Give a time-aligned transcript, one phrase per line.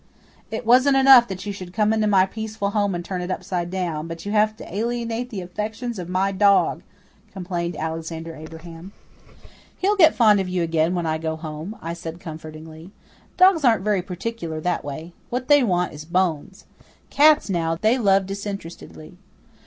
[0.49, 3.69] "It wasn't enough that you should come into my peaceful home and turn it upside
[3.69, 6.81] down, but you have to alienate the affections of my dog,"
[7.31, 8.93] complained Alexander Abraham.
[9.77, 12.89] "He'll get fond of you again when I go home," I said comfortingly.
[13.37, 15.13] "Dogs aren't very particular that way.
[15.29, 16.65] What they want is bones.
[17.11, 19.19] Cats now, they love disinterestedly.